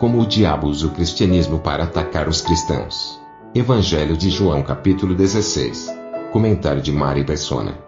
Como 0.00 0.18
o 0.18 0.26
diabo 0.26 0.66
usa 0.66 0.86
o 0.86 0.94
cristianismo 0.94 1.60
para 1.60 1.84
atacar 1.84 2.26
os 2.26 2.40
cristãos. 2.40 3.20
Evangelho 3.54 4.16
de 4.16 4.30
João, 4.30 4.62
capítulo 4.62 5.14
16. 5.14 5.88
Comentário 6.32 6.80
de 6.80 6.90
Mari 6.90 7.22
Persona. 7.22 7.78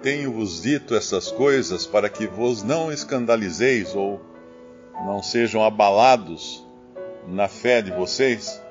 Tenho-vos 0.00 0.62
dito 0.62 0.94
essas 0.94 1.28
coisas 1.32 1.84
para 1.84 2.08
que 2.08 2.28
vos 2.28 2.62
não 2.62 2.92
escandalizeis 2.92 3.96
ou 3.96 4.20
não 5.04 5.20
sejam 5.20 5.64
abalados 5.64 6.64
na 7.26 7.48
fé 7.48 7.82
de 7.82 7.90
vocês. 7.90 8.62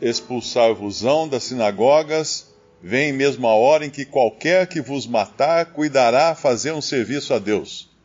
Expulsar-vos-ão 0.00 1.26
das 1.26 1.42
sinagogas, 1.42 2.54
vem 2.80 3.12
mesmo 3.12 3.48
a 3.48 3.54
hora 3.56 3.84
em 3.84 3.90
que 3.90 4.04
qualquer 4.04 4.68
que 4.68 4.80
vos 4.80 5.04
matar 5.04 5.66
cuidará 5.72 6.32
fazer 6.36 6.70
um 6.70 6.80
serviço 6.80 7.34
a 7.34 7.40
Deus. 7.40 7.95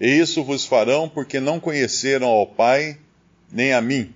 E 0.00 0.06
isso 0.06 0.44
vos 0.44 0.64
farão 0.64 1.08
porque 1.08 1.40
não 1.40 1.58
conheceram 1.58 2.28
ao 2.28 2.46
Pai 2.46 2.98
nem 3.50 3.72
a 3.72 3.80
mim. 3.80 4.14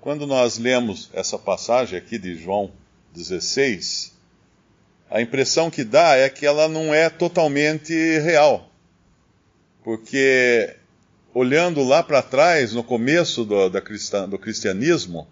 Quando 0.00 0.26
nós 0.26 0.58
lemos 0.58 1.10
essa 1.12 1.38
passagem 1.38 1.98
aqui 1.98 2.18
de 2.18 2.36
João 2.36 2.70
16, 3.14 4.12
a 5.10 5.20
impressão 5.20 5.70
que 5.70 5.84
dá 5.84 6.16
é 6.16 6.28
que 6.28 6.46
ela 6.46 6.68
não 6.68 6.94
é 6.94 7.10
totalmente 7.10 7.92
real. 8.20 8.70
Porque, 9.84 10.74
olhando 11.34 11.82
lá 11.82 12.02
para 12.02 12.22
trás, 12.22 12.72
no 12.72 12.82
começo 12.82 13.44
do, 13.44 13.68
do 13.68 14.38
cristianismo, 14.38 15.26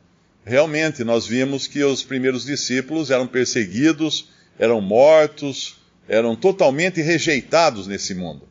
realmente 0.45 1.05
nós 1.05 1.27
vimos 1.27 1.67
que 1.67 1.83
os 1.85 2.03
primeiros 2.03 2.45
discípulos 2.45 3.11
eram 3.11 3.27
perseguidos, 3.27 4.29
eram 4.59 4.81
mortos, 4.81 5.81
eram 6.09 6.35
totalmente 6.35 7.01
rejeitados 7.01 7.87
nesse 7.87 8.15
mundo. 8.15 8.50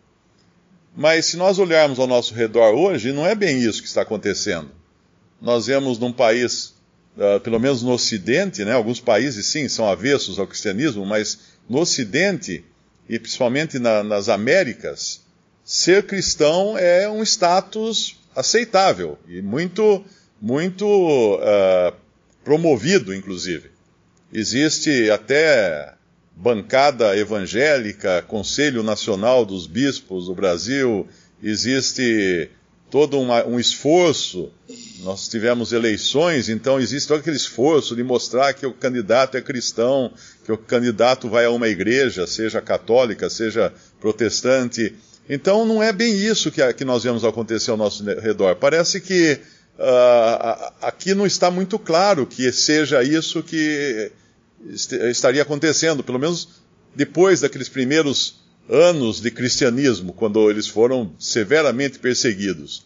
Mas 1.00 1.28
se 1.28 1.38
nós 1.38 1.58
olharmos 1.60 1.98
ao 1.98 2.06
nosso 2.06 2.34
redor 2.34 2.74
hoje, 2.74 3.14
não 3.14 3.26
é 3.26 3.34
bem 3.34 3.58
isso 3.58 3.82
que 3.82 3.88
está 3.88 4.02
acontecendo. 4.02 4.70
Nós 5.42 5.68
vemos 5.68 5.98
num 5.98 6.12
país, 6.12 6.74
uh, 7.16 7.40
pelo 7.40 7.58
menos 7.58 7.82
no 7.82 7.94
Ocidente, 7.94 8.66
né, 8.66 8.74
alguns 8.74 9.00
países 9.00 9.46
sim 9.46 9.70
são 9.70 9.88
avessos 9.88 10.38
ao 10.38 10.46
cristianismo, 10.46 11.06
mas 11.06 11.40
no 11.70 11.80
Ocidente, 11.80 12.66
e 13.08 13.18
principalmente 13.18 13.80
na, 13.80 14.04
nas 14.04 14.28
Américas, 14.28 15.22
ser 15.64 16.06
cristão 16.06 16.78
é 16.78 17.10
um 17.10 17.24
status 17.24 18.18
aceitável 18.36 19.18
e 19.26 19.42
muito, 19.42 20.04
muito 20.42 20.86
uh, 20.86 21.96
promovido, 22.44 23.16
inclusive. 23.16 23.72
Existe 24.34 25.10
até 25.10 25.94
bancada 26.42 27.18
evangélica, 27.18 28.22
Conselho 28.22 28.82
Nacional 28.82 29.46
dos 29.46 29.68
Bispos 29.68 30.28
do 30.28 30.34
Brasil, 30.34 31.06
existe 31.44 32.50
todo 32.90 33.20
uma, 33.20 33.46
um 33.46 33.60
esforço. 33.60 34.50
Nós 35.04 35.28
tivemos 35.28 35.74
eleições, 35.74 36.48
então 36.48 36.80
existe 36.80 37.10
todo 37.10 37.20
aquele 37.20 37.36
esforço 37.36 37.94
de 37.94 38.04
mostrar 38.04 38.54
que 38.54 38.66
o 38.66 38.72
candidato 38.72 39.36
é 39.36 39.42
cristão, 39.42 40.14
que 40.46 40.52
o 40.52 40.58
candidato 40.58 41.28
vai 41.28 41.44
a 41.44 41.52
uma 41.52 41.68
igreja, 41.68 42.26
seja 42.26 42.62
católica, 42.62 43.30
seja 43.30 43.74
protestante. 44.00 44.96
Então 45.30 45.66
não 45.66 45.84
é 45.84 45.92
bem 45.92 46.16
isso 46.16 46.50
que, 46.52 46.74
que 46.74 46.86
nós 46.86 47.04
vemos 47.04 47.26
acontecer 47.26 47.70
ao 47.70 47.78
nosso 47.78 48.02
redor. 48.04 48.56
Parece 48.56 49.02
que 49.02 49.40
uh, 49.78 50.74
aqui 50.82 51.14
não 51.14 51.26
está 51.26 51.52
muito 51.52 51.78
claro 51.78 52.26
que 52.26 52.50
seja 52.54 53.04
isso 53.04 53.44
que 53.44 54.10
estaria 54.66 55.42
acontecendo, 55.42 56.04
pelo 56.04 56.20
menos 56.20 56.50
depois 56.96 57.42
daqueles 57.42 57.70
primeiros 57.70 58.42
anos 58.70 59.20
de 59.20 59.32
cristianismo, 59.32 60.14
quando 60.14 60.50
eles 60.50 60.68
foram 60.68 61.14
severamente 61.18 62.00
perseguidos. 62.00 62.86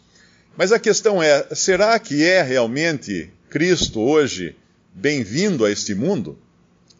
Mas 0.57 0.72
a 0.72 0.79
questão 0.79 1.22
é: 1.22 1.47
será 1.56 1.97
que 2.00 2.23
é 2.23 2.41
realmente 2.41 3.29
Cristo 3.50 4.00
hoje 4.00 4.56
bem-vindo 4.94 5.66
a 5.66 5.72
este 5.72 5.94
mundo? 5.94 6.38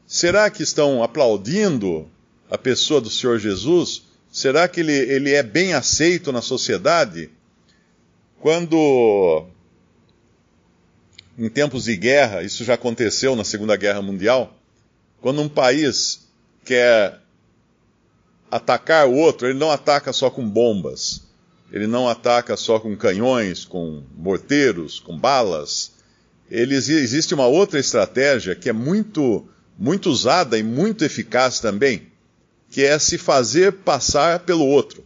Será 0.08 0.50
que 0.50 0.64
estão 0.64 1.02
aplaudindo 1.02 2.10
a 2.50 2.58
pessoa 2.58 3.00
do 3.00 3.10
Senhor 3.10 3.40
Jesus? 3.40 4.04
Será 4.32 4.68
que 4.68 4.80
ele, 4.80 4.92
ele 4.92 5.32
é 5.32 5.44
bem 5.44 5.74
aceito 5.74 6.32
na 6.32 6.42
sociedade? 6.42 7.30
Quando, 8.40 9.46
em 11.38 11.48
tempos 11.48 11.86
de 11.86 11.96
guerra, 11.96 12.44
isso 12.44 12.64
já 12.64 12.74
aconteceu 12.74 13.36
na 13.36 13.44
Segunda 13.44 13.76
Guerra 13.78 14.02
Mundial, 14.02 14.60
quando 15.24 15.42
um 15.42 15.48
país 15.48 16.28
quer 16.66 17.18
atacar 18.52 19.08
o 19.08 19.16
outro, 19.16 19.48
ele 19.48 19.58
não 19.58 19.72
ataca 19.72 20.12
só 20.12 20.30
com 20.30 20.46
bombas, 20.46 21.22
ele 21.72 21.88
não 21.88 22.10
ataca 22.10 22.58
só 22.58 22.78
com 22.78 22.94
canhões, 22.98 23.64
com 23.64 24.04
morteiros, 24.18 25.00
com 25.00 25.18
balas. 25.18 25.94
Ele, 26.52 26.76
existe 26.76 27.34
uma 27.34 27.48
outra 27.48 27.80
estratégia 27.80 28.54
que 28.54 28.68
é 28.68 28.74
muito, 28.74 29.48
muito 29.80 30.10
usada 30.10 30.58
e 30.60 30.62
muito 30.62 31.06
eficaz 31.06 31.62
também, 31.62 32.12
que 32.70 32.84
é 32.84 33.00
se 33.00 33.18
fazer 33.18 33.72
passar 33.72 34.40
pelo 34.40 34.68
outro. 34.68 35.06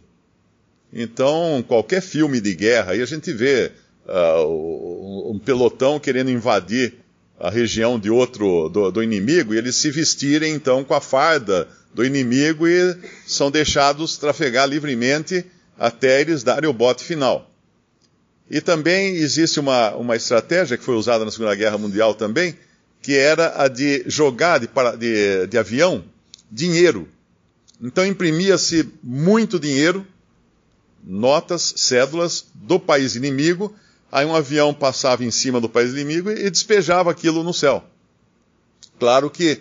Então, 0.92 1.64
qualquer 1.68 2.02
filme 2.02 2.40
de 2.40 2.56
guerra, 2.56 2.90
aí 2.90 3.00
a 3.00 3.06
gente 3.06 3.32
vê 3.32 3.70
uh, 4.04 5.30
um 5.30 5.38
pelotão 5.38 6.00
querendo 6.00 6.28
invadir 6.28 6.98
a 7.38 7.50
região 7.50 7.98
de 7.98 8.10
outro 8.10 8.68
do, 8.68 8.90
do, 8.90 9.02
inimigo 9.02 9.54
e 9.54 9.58
eles 9.58 9.76
se 9.76 9.90
vestirem 9.90 10.52
então 10.52 10.82
com 10.82 10.94
a 10.94 11.00
farda 11.00 11.68
do 11.94 12.04
inimigo 12.04 12.66
e 12.66 12.96
são 13.26 13.50
deixados 13.50 14.16
trafegar 14.16 14.68
livremente 14.68 15.44
até 15.78 16.20
eles 16.20 16.42
darem 16.42 16.68
o 16.68 16.72
bote 16.72 17.04
final. 17.04 17.48
E 18.50 18.60
também 18.60 19.14
existe 19.14 19.60
uma, 19.60 19.94
uma 19.94 20.16
estratégia 20.16 20.76
que 20.76 20.84
foi 20.84 20.96
usada 20.96 21.24
na 21.24 21.30
Segunda 21.30 21.54
Guerra 21.54 21.78
Mundial 21.78 22.14
também, 22.14 22.56
que 23.00 23.14
era 23.14 23.62
a 23.62 23.68
de 23.68 24.02
jogar 24.06 24.58
de, 24.58 24.68
de, 24.98 25.46
de 25.46 25.58
avião 25.58 26.04
dinheiro. 26.50 27.08
Então 27.80 28.04
imprimia-se 28.04 28.88
muito 29.02 29.60
dinheiro, 29.60 30.04
notas, 31.04 31.74
cédulas 31.76 32.46
do 32.54 32.80
país 32.80 33.14
inimigo, 33.14 33.74
Aí 34.10 34.24
um 34.24 34.34
avião 34.34 34.72
passava 34.72 35.24
em 35.24 35.30
cima 35.30 35.60
do 35.60 35.68
país 35.68 35.92
inimigo 35.92 36.30
e 36.30 36.50
despejava 36.50 37.10
aquilo 37.10 37.42
no 37.42 37.52
céu. 37.52 37.84
Claro 38.98 39.30
que 39.30 39.60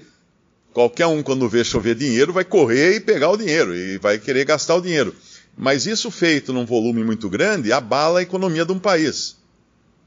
qualquer 0.73 1.07
um, 1.07 1.21
quando 1.21 1.49
vê 1.49 1.63
chover 1.63 1.95
dinheiro, 1.95 2.31
vai 2.31 2.45
correr 2.45 2.95
e 2.95 2.99
pegar 2.99 3.29
o 3.29 3.37
dinheiro 3.37 3.75
e 3.75 3.97
vai 3.97 4.17
querer 4.17 4.45
gastar 4.45 4.75
o 4.75 4.81
dinheiro. 4.81 5.13
Mas 5.57 5.85
isso 5.85 6.11
feito 6.11 6.53
num 6.53 6.65
volume 6.65 7.03
muito 7.03 7.29
grande 7.29 7.73
abala 7.73 8.19
a 8.19 8.21
economia 8.21 8.63
de 8.63 8.71
um 8.71 8.79
país. 8.79 9.35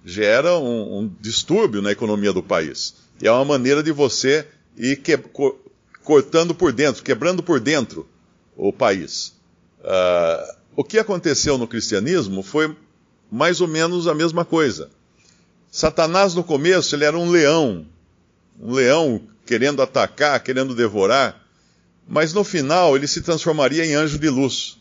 Gera 0.05 0.57
um, 0.57 1.01
um 1.01 1.17
distúrbio 1.21 1.83
na 1.83 1.91
economia 1.91 2.33
do 2.33 2.43
país. 2.43 2.95
E 3.21 3.27
é 3.27 3.33
uma 3.33 3.45
maneira 3.45 3.83
de 3.83 3.93
você 3.93 4.47
ir 4.77 4.97
que, 4.97 5.19
cortando 6.03 6.55
por 6.55 6.73
dentro, 6.73 7.03
quebrando 7.03 7.43
por 7.43 7.61
dentro 7.61 8.09
o 8.57 8.73
país. 8.73 9.35
Uh, 9.81 10.55
o 10.77 10.85
que 10.85 10.99
aconteceu 10.99 11.59
no 11.59 11.67
cristianismo 11.67 12.43
foi 12.43 12.75
mais 13.31 13.61
ou 13.61 13.69
menos 13.69 14.07
a 14.07 14.15
mesma 14.15 14.45
coisa. 14.45 14.91
Satanás 15.71 16.35
no 16.35 16.43
começo 16.43 16.95
ele 16.95 17.05
era 17.05 17.17
um 17.17 17.31
leão, 17.31 17.87
um 18.61 18.73
leão 18.73 19.21
querendo 19.47 19.81
atacar, 19.83 20.43
querendo 20.43 20.75
devorar, 20.75 21.41
mas 22.09 22.33
no 22.33 22.43
final 22.43 22.97
ele 22.97 23.07
se 23.07 23.21
transformaria 23.21 23.87
em 23.87 23.95
anjo 23.95 24.19
de 24.19 24.29
luz. 24.29 24.79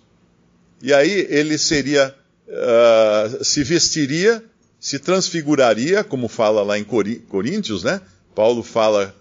E 0.81 0.93
aí 0.93 1.27
ele 1.29 1.57
seria, 1.57 2.15
uh, 2.47 3.43
se 3.43 3.63
vestiria, 3.63 4.43
se 4.79 4.97
transfiguraria, 4.97 6.03
como 6.03 6.27
fala 6.27 6.63
lá 6.63 6.79
em 6.79 6.83
Coríntios, 6.83 7.83
né? 7.83 8.01
Paulo 8.33 8.63
fala 8.63 9.13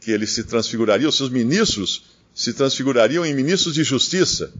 que 0.00 0.10
ele 0.10 0.26
se 0.26 0.44
transfiguraria, 0.44 1.08
os 1.08 1.16
seus 1.16 1.30
ministros 1.30 2.04
se 2.34 2.52
transfigurariam 2.52 3.24
em 3.24 3.32
ministros 3.32 3.74
de 3.74 3.84
justiça 3.84 4.52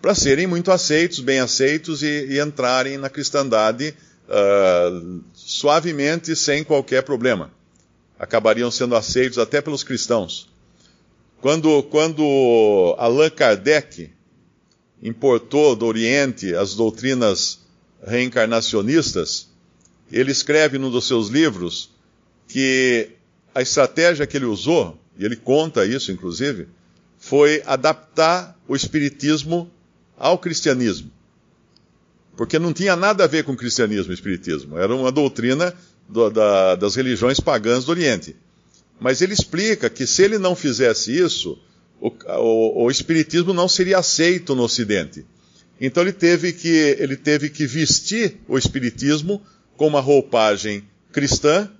para 0.00 0.14
serem 0.14 0.46
muito 0.46 0.70
aceitos, 0.70 1.20
bem 1.20 1.40
aceitos 1.40 2.02
e, 2.02 2.26
e 2.30 2.40
entrarem 2.40 2.96
na 2.96 3.10
cristandade 3.10 3.94
uh, 4.28 5.20
suavemente, 5.34 6.34
sem 6.34 6.64
qualquer 6.64 7.02
problema. 7.02 7.50
Acabariam 8.18 8.70
sendo 8.70 8.94
aceitos 8.94 9.38
até 9.38 9.60
pelos 9.60 9.82
cristãos. 9.82 10.48
Quando, 11.40 11.82
quando 11.84 12.94
Allan 12.98 13.30
Kardec 13.30 14.10
importou 15.02 15.74
do 15.74 15.86
Oriente 15.86 16.54
as 16.54 16.74
doutrinas 16.74 17.60
reencarnacionistas, 18.06 19.48
ele 20.12 20.32
escreve 20.32 20.78
num 20.78 20.90
dos 20.90 21.06
seus 21.06 21.28
livros 21.28 21.90
que 22.48 23.10
a 23.54 23.62
estratégia 23.62 24.26
que 24.26 24.36
ele 24.36 24.46
usou, 24.46 24.98
e 25.18 25.24
ele 25.24 25.36
conta 25.36 25.84
isso 25.84 26.12
inclusive, 26.12 26.68
foi 27.18 27.62
adaptar 27.66 28.58
o 28.66 28.74
espiritismo 28.74 29.70
ao 30.20 30.38
cristianismo. 30.38 31.10
Porque 32.36 32.58
não 32.58 32.72
tinha 32.72 32.94
nada 32.94 33.24
a 33.24 33.26
ver 33.26 33.42
com 33.42 33.56
cristianismo 33.56 34.12
e 34.12 34.14
espiritismo, 34.14 34.78
era 34.78 34.94
uma 34.94 35.10
doutrina 35.10 35.74
do, 36.06 36.28
da, 36.28 36.76
das 36.76 36.94
religiões 36.94 37.40
pagãs 37.40 37.86
do 37.86 37.90
Oriente. 37.90 38.36
Mas 39.00 39.22
ele 39.22 39.32
explica 39.32 39.88
que 39.88 40.06
se 40.06 40.22
ele 40.22 40.38
não 40.38 40.54
fizesse 40.54 41.16
isso, 41.18 41.58
o, 41.98 42.08
o, 42.08 42.84
o 42.84 42.90
espiritismo 42.90 43.54
não 43.54 43.66
seria 43.66 43.98
aceito 43.98 44.54
no 44.54 44.62
Ocidente. 44.62 45.24
Então 45.80 46.02
ele 46.02 46.12
teve 46.12 46.52
que, 46.52 46.68
ele 46.98 47.16
teve 47.16 47.48
que 47.48 47.66
vestir 47.66 48.36
o 48.46 48.58
espiritismo 48.58 49.42
com 49.76 49.86
uma 49.86 50.00
roupagem 50.00 50.84
cristã 51.10 51.70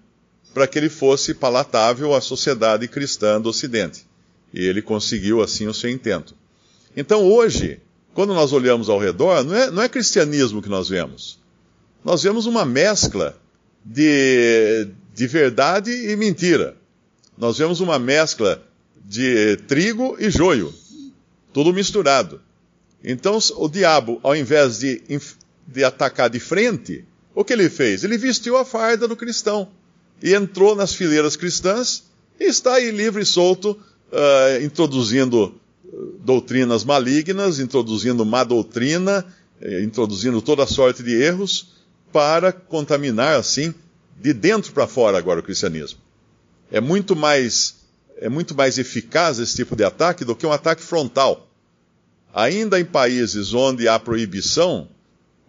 para 0.55 0.67
que 0.67 0.79
ele 0.79 0.89
fosse 0.89 1.35
palatável 1.35 2.15
à 2.15 2.21
sociedade 2.21 2.89
cristã 2.89 3.39
do 3.39 3.51
Ocidente. 3.51 4.07
E 4.53 4.65
ele 4.65 4.81
conseguiu 4.81 5.43
assim 5.43 5.67
o 5.67 5.75
seu 5.75 5.91
intento. 5.91 6.35
Então 6.97 7.23
hoje, 7.23 7.81
quando 8.21 8.35
nós 8.35 8.53
olhamos 8.53 8.91
ao 8.91 8.99
redor, 8.99 9.43
não 9.43 9.57
é, 9.57 9.71
não 9.71 9.83
é 9.83 9.89
cristianismo 9.89 10.61
que 10.61 10.69
nós 10.69 10.91
vemos. 10.91 11.39
Nós 12.05 12.23
vemos 12.23 12.45
uma 12.45 12.67
mescla 12.67 13.35
de, 13.83 14.89
de 15.15 15.27
verdade 15.27 15.91
e 15.91 16.15
mentira. 16.17 16.77
Nós 17.39 17.57
vemos 17.57 17.81
uma 17.81 17.99
mescla 17.99 18.63
de 19.07 19.57
trigo 19.67 20.19
e 20.21 20.29
joio, 20.29 20.71
tudo 21.51 21.73
misturado. 21.73 22.43
Então 23.03 23.39
o 23.57 23.67
diabo, 23.71 24.21
ao 24.23 24.37
invés 24.37 24.81
de, 24.81 25.03
de 25.67 25.83
atacar 25.83 26.29
de 26.29 26.39
frente, 26.39 27.03
o 27.35 27.43
que 27.43 27.55
ele 27.55 27.71
fez? 27.71 28.05
Ele 28.05 28.19
vestiu 28.19 28.59
a 28.59 28.67
farda 28.67 29.09
do 29.09 29.17
cristão 29.17 29.67
e 30.23 30.35
entrou 30.35 30.77
nas 30.77 30.93
fileiras 30.93 31.37
cristãs 31.37 32.05
e 32.39 32.45
está 32.45 32.75
aí 32.75 32.91
livre 32.91 33.23
e 33.23 33.27
solto, 33.27 33.71
uh, 34.13 34.63
introduzindo 34.63 35.59
doutrinas 36.21 36.85
malignas, 36.85 37.59
introduzindo 37.59 38.25
má 38.25 38.45
doutrina, 38.45 39.25
eh, 39.61 39.83
introduzindo 39.83 40.41
toda 40.41 40.67
sorte 40.67 41.03
de 41.03 41.13
erros 41.21 41.69
para 42.13 42.53
contaminar 42.53 43.37
assim 43.37 43.75
de 44.21 44.33
dentro 44.33 44.73
para 44.73 44.87
fora 44.87 45.19
agora 45.19 45.41
o 45.41 45.43
cristianismo. 45.43 45.99
É 46.71 46.81
muito 46.81 47.17
mais 47.17 47.81
é 48.19 48.29
muito 48.29 48.55
mais 48.55 48.77
eficaz 48.77 49.39
esse 49.39 49.57
tipo 49.57 49.75
de 49.75 49.83
ataque 49.83 50.27
do 50.27 50.37
que 50.37 50.47
um 50.47 50.53
ataque 50.53 50.83
frontal. 50.83 51.49
Ainda 52.35 52.79
em 52.79 52.85
países 52.85 53.55
onde 53.55 53.89
há 53.89 53.99
proibição, 53.99 54.89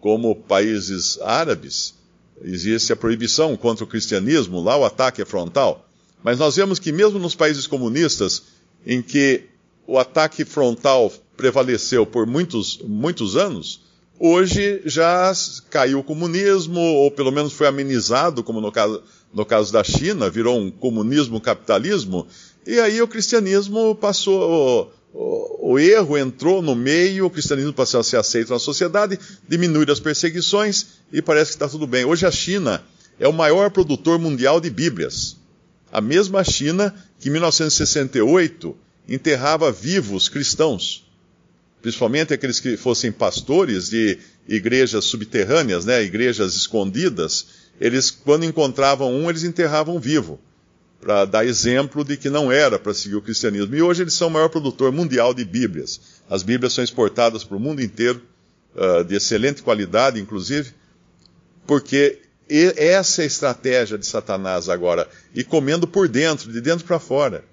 como 0.00 0.34
países 0.34 1.20
árabes, 1.20 1.94
existe 2.42 2.90
a 2.90 2.96
proibição 2.96 3.56
contra 3.58 3.84
o 3.84 3.86
cristianismo, 3.86 4.62
lá 4.62 4.76
o 4.76 4.86
ataque 4.86 5.20
é 5.20 5.24
frontal. 5.24 5.86
Mas 6.24 6.38
nós 6.38 6.56
vemos 6.56 6.78
que 6.78 6.90
mesmo 6.90 7.18
nos 7.18 7.34
países 7.34 7.66
comunistas, 7.66 8.42
em 8.86 9.02
que 9.02 9.51
o 9.86 9.98
ataque 9.98 10.44
frontal 10.44 11.12
prevaleceu 11.36 12.06
por 12.06 12.26
muitos, 12.26 12.78
muitos 12.84 13.36
anos, 13.36 13.82
hoje 14.18 14.80
já 14.84 15.32
caiu 15.70 15.98
o 15.98 16.04
comunismo, 16.04 16.80
ou 16.80 17.10
pelo 17.10 17.32
menos 17.32 17.52
foi 17.52 17.66
amenizado, 17.66 18.44
como 18.44 18.60
no 18.60 18.70
caso, 18.70 19.02
no 19.32 19.44
caso 19.44 19.72
da 19.72 19.82
China, 19.82 20.30
virou 20.30 20.58
um 20.58 20.70
comunismo-capitalismo, 20.70 22.26
e 22.66 22.78
aí 22.78 23.02
o 23.02 23.08
cristianismo 23.08 23.94
passou, 23.96 24.92
o, 25.12 25.72
o, 25.72 25.78
erro 25.78 26.16
entrou 26.16 26.62
no 26.62 26.76
meio, 26.76 27.26
o 27.26 27.30
cristianismo 27.30 27.72
passou 27.72 28.00
a 28.00 28.04
ser 28.04 28.18
aceito 28.18 28.52
na 28.52 28.58
sociedade, 28.58 29.18
diminuíram 29.48 29.92
as 29.92 30.00
perseguições 30.00 30.86
e 31.12 31.20
parece 31.20 31.50
que 31.50 31.56
está 31.56 31.68
tudo 31.68 31.86
bem. 31.86 32.04
Hoje 32.04 32.24
a 32.24 32.30
China 32.30 32.82
é 33.18 33.26
o 33.26 33.32
maior 33.32 33.70
produtor 33.70 34.18
mundial 34.18 34.60
de 34.60 34.70
Bíblias. 34.70 35.36
A 35.90 36.00
mesma 36.00 36.44
China 36.44 36.94
que 37.18 37.28
em 37.28 37.32
1968 37.32 38.76
enterrava 39.08 39.70
vivos 39.72 40.28
cristãos, 40.28 41.04
principalmente 41.80 42.32
aqueles 42.32 42.60
que 42.60 42.76
fossem 42.76 43.10
pastores 43.10 43.90
de 43.90 44.18
igrejas 44.48 45.04
subterrâneas, 45.04 45.84
né, 45.84 46.02
igrejas 46.02 46.54
escondidas. 46.54 47.46
Eles, 47.80 48.10
quando 48.10 48.44
encontravam 48.44 49.12
um, 49.12 49.28
eles 49.28 49.44
enterravam 49.44 49.98
vivo 49.98 50.40
para 51.00 51.24
dar 51.24 51.44
exemplo 51.44 52.04
de 52.04 52.16
que 52.16 52.30
não 52.30 52.52
era 52.52 52.78
para 52.78 52.94
seguir 52.94 53.16
o 53.16 53.22
cristianismo. 53.22 53.74
E 53.74 53.82
hoje 53.82 54.02
eles 54.02 54.14
são 54.14 54.28
o 54.28 54.30
maior 54.30 54.48
produtor 54.48 54.92
mundial 54.92 55.34
de 55.34 55.44
Bíblias. 55.44 56.00
As 56.30 56.44
Bíblias 56.44 56.72
são 56.72 56.84
exportadas 56.84 57.42
para 57.42 57.56
o 57.56 57.60
mundo 57.60 57.82
inteiro, 57.82 58.22
uh, 58.76 59.02
de 59.02 59.16
excelente 59.16 59.62
qualidade, 59.62 60.20
inclusive, 60.20 60.72
porque 61.66 62.20
essa 62.48 63.22
é 63.22 63.24
a 63.24 63.26
estratégia 63.26 63.98
de 63.98 64.06
Satanás 64.06 64.68
agora, 64.68 65.08
e 65.34 65.42
comendo 65.42 65.88
por 65.88 66.06
dentro, 66.06 66.52
de 66.52 66.60
dentro 66.60 66.86
para 66.86 67.00
fora. 67.00 67.44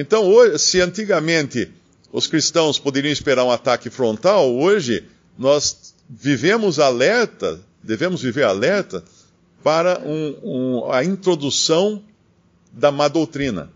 Então, 0.00 0.28
hoje, 0.28 0.60
se 0.60 0.80
antigamente 0.80 1.72
os 2.12 2.28
cristãos 2.28 2.78
poderiam 2.78 3.10
esperar 3.12 3.42
um 3.42 3.50
ataque 3.50 3.90
frontal, 3.90 4.54
hoje 4.54 5.04
nós 5.36 5.92
vivemos 6.08 6.78
alerta, 6.78 7.60
devemos 7.82 8.22
viver 8.22 8.44
alerta 8.44 9.02
para 9.60 10.00
um, 10.06 10.36
um, 10.44 10.92
a 10.92 11.02
introdução 11.02 12.00
da 12.72 12.92
má 12.92 13.08
doutrina. 13.08 13.72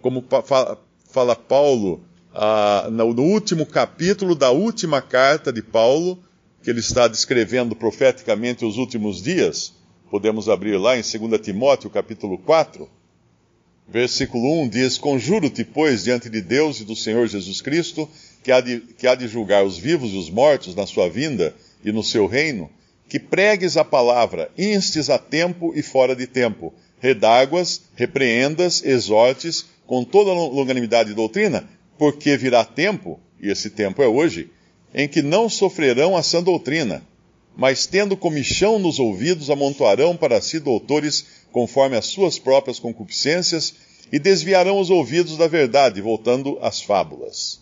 Como 0.00 0.24
fala, 0.44 0.78
fala 1.10 1.34
Paulo 1.34 2.04
ah, 2.32 2.86
no, 2.88 3.12
no 3.12 3.24
último 3.24 3.66
capítulo 3.66 4.36
da 4.36 4.52
última 4.52 5.02
carta 5.02 5.52
de 5.52 5.60
Paulo, 5.60 6.20
que 6.62 6.70
ele 6.70 6.78
está 6.78 7.08
descrevendo 7.08 7.74
profeticamente 7.74 8.64
os 8.64 8.76
últimos 8.76 9.20
dias, 9.20 9.74
podemos 10.08 10.48
abrir 10.48 10.78
lá 10.78 10.96
em 10.96 11.02
2 11.02 11.40
Timóteo 11.40 11.90
capítulo 11.90 12.38
4, 12.38 12.88
versículo 13.88 14.62
1 14.62 14.68
diz: 14.68 14.98
Conjuro-te, 14.98 15.64
pois, 15.64 16.04
diante 16.04 16.28
de 16.28 16.40
Deus 16.40 16.80
e 16.80 16.84
do 16.84 16.94
Senhor 16.94 17.26
Jesus 17.26 17.60
Cristo, 17.60 18.08
que 18.42 18.52
há, 18.52 18.60
de, 18.60 18.80
que 18.80 19.06
há 19.06 19.14
de 19.14 19.26
julgar 19.26 19.64
os 19.64 19.78
vivos 19.78 20.12
e 20.12 20.16
os 20.16 20.30
mortos 20.30 20.74
na 20.74 20.86
sua 20.86 21.08
vinda 21.08 21.54
e 21.84 21.90
no 21.90 22.02
seu 22.02 22.26
reino, 22.26 22.70
que 23.08 23.18
pregues 23.18 23.76
a 23.76 23.84
palavra, 23.84 24.50
instes 24.56 25.08
a 25.08 25.18
tempo 25.18 25.72
e 25.74 25.82
fora 25.82 26.14
de 26.14 26.26
tempo, 26.26 26.74
redáguas, 27.00 27.82
repreendas, 27.94 28.84
exortes, 28.84 29.66
com 29.86 30.04
toda 30.04 30.32
longanimidade 30.32 31.12
e 31.12 31.14
doutrina, 31.14 31.68
porque 31.96 32.36
virá 32.36 32.64
tempo, 32.64 33.18
e 33.40 33.50
esse 33.50 33.70
tempo 33.70 34.02
é 34.02 34.06
hoje, 34.06 34.50
em 34.94 35.08
que 35.08 35.22
não 35.22 35.48
sofrerão 35.48 36.16
a 36.16 36.22
sã 36.22 36.42
doutrina, 36.42 37.02
mas 37.58 37.86
tendo 37.86 38.16
comichão 38.16 38.78
nos 38.78 39.00
ouvidos, 39.00 39.50
amontoarão 39.50 40.16
para 40.16 40.40
si 40.40 40.60
doutores 40.60 41.26
conforme 41.50 41.96
as 41.96 42.06
suas 42.06 42.38
próprias 42.38 42.78
concupiscências 42.78 43.74
e 44.12 44.18
desviarão 44.20 44.78
os 44.78 44.90
ouvidos 44.90 45.36
da 45.36 45.48
verdade, 45.48 46.00
voltando 46.00 46.56
às 46.62 46.80
fábulas. 46.80 47.60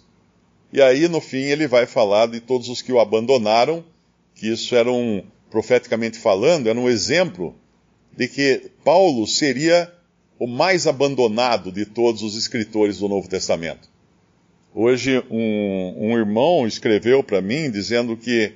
E 0.71 0.83
aí, 0.83 1.09
no 1.09 1.19
fim, 1.19 1.38
ele 1.38 1.67
vai 1.67 1.87
falar 1.87 2.26
de 2.26 2.41
todos 2.41 2.69
os 2.69 2.83
que 2.83 2.93
o 2.93 3.00
abandonaram, 3.00 3.83
que 4.35 4.53
isso 4.53 4.76
era 4.76 4.93
um, 4.93 5.25
profeticamente 5.50 6.19
falando, 6.19 6.69
era 6.69 6.79
um 6.79 6.91
exemplo 6.91 7.55
de 8.15 8.29
que 8.29 8.71
Paulo 8.85 9.26
seria 9.26 9.91
o 10.38 10.47
mais 10.47 10.87
abandonado 10.87 11.73
de 11.73 11.87
todos 11.87 12.23
os 12.23 12.37
escritores 12.37 12.99
do 12.99 13.09
Novo 13.09 13.31
Testamento. 13.31 13.88
Hoje, 14.75 15.25
um, 15.31 15.95
um 16.11 16.19
irmão 16.19 16.67
escreveu 16.67 17.23
para 17.23 17.41
mim 17.41 17.71
dizendo 17.71 18.15
que 18.15 18.53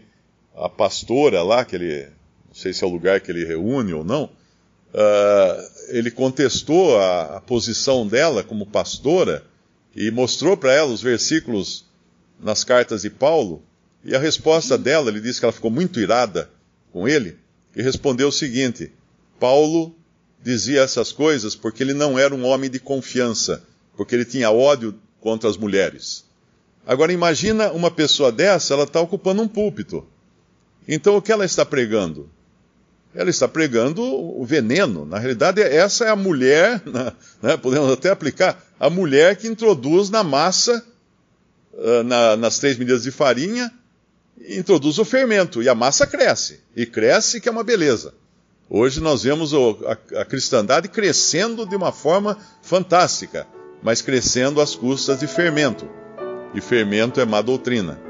a 0.60 0.68
pastora 0.68 1.42
lá, 1.42 1.64
que 1.64 1.74
ele, 1.74 2.04
não 2.46 2.54
sei 2.54 2.72
se 2.72 2.84
é 2.84 2.86
o 2.86 2.90
lugar 2.90 3.20
que 3.20 3.30
ele 3.30 3.44
reúne 3.44 3.92
ou 3.92 4.04
não, 4.04 4.24
uh, 4.24 5.70
ele 5.88 6.10
contestou 6.10 6.98
a, 6.98 7.36
a 7.36 7.40
posição 7.40 8.06
dela 8.06 8.42
como 8.42 8.66
pastora 8.66 9.44
e 9.94 10.10
mostrou 10.10 10.56
para 10.56 10.72
ela 10.72 10.92
os 10.92 11.02
versículos 11.02 11.86
nas 12.38 12.62
cartas 12.62 13.02
de 13.02 13.10
Paulo. 13.10 13.62
E 14.04 14.14
a 14.14 14.18
resposta 14.18 14.78
dela, 14.78 15.10
ele 15.10 15.20
disse 15.20 15.40
que 15.40 15.44
ela 15.44 15.52
ficou 15.52 15.70
muito 15.70 16.00
irada 16.00 16.50
com 16.92 17.08
ele, 17.08 17.36
e 17.74 17.82
respondeu 17.82 18.28
o 18.28 18.32
seguinte: 18.32 18.92
Paulo 19.38 19.94
dizia 20.42 20.82
essas 20.82 21.12
coisas 21.12 21.54
porque 21.54 21.82
ele 21.82 21.94
não 21.94 22.18
era 22.18 22.34
um 22.34 22.44
homem 22.44 22.70
de 22.70 22.80
confiança, 22.80 23.62
porque 23.96 24.14
ele 24.14 24.24
tinha 24.24 24.50
ódio 24.50 24.94
contra 25.20 25.48
as 25.48 25.56
mulheres. 25.56 26.24
Agora 26.86 27.12
imagina 27.12 27.70
uma 27.72 27.90
pessoa 27.90 28.32
dessa, 28.32 28.74
ela 28.74 28.84
está 28.84 29.00
ocupando 29.00 29.42
um 29.42 29.48
púlpito. 29.48 30.06
Então 30.92 31.16
o 31.16 31.22
que 31.22 31.30
ela 31.30 31.44
está 31.44 31.64
pregando? 31.64 32.28
Ela 33.14 33.30
está 33.30 33.46
pregando 33.46 34.02
o 34.02 34.44
veneno. 34.44 35.06
Na 35.06 35.20
realidade, 35.20 35.62
essa 35.62 36.04
é 36.04 36.08
a 36.08 36.16
mulher, 36.16 36.82
né, 37.40 37.56
podemos 37.56 37.92
até 37.92 38.10
aplicar, 38.10 38.60
a 38.78 38.90
mulher 38.90 39.36
que 39.36 39.46
introduz 39.46 40.10
na 40.10 40.24
massa, 40.24 40.84
uh, 41.74 42.02
na, 42.02 42.36
nas 42.36 42.58
três 42.58 42.76
medidas 42.76 43.04
de 43.04 43.12
farinha, 43.12 43.72
introduz 44.48 44.98
o 44.98 45.04
fermento, 45.04 45.62
e 45.62 45.68
a 45.68 45.76
massa 45.76 46.08
cresce. 46.08 46.60
E 46.74 46.84
cresce 46.84 47.40
que 47.40 47.48
é 47.48 47.52
uma 47.52 47.62
beleza. 47.62 48.12
Hoje 48.68 49.00
nós 49.00 49.22
vemos 49.22 49.52
a, 49.54 50.20
a 50.20 50.24
cristandade 50.24 50.88
crescendo 50.88 51.66
de 51.66 51.76
uma 51.76 51.92
forma 51.92 52.36
fantástica. 52.62 53.46
mas 53.82 54.02
crescendo 54.02 54.60
às 54.60 54.74
custas 54.74 55.20
de 55.20 55.26
fermento. 55.28 55.88
E 56.52 56.60
fermento 56.60 57.20
é 57.20 57.24
má 57.24 57.40
doutrina. 57.40 58.09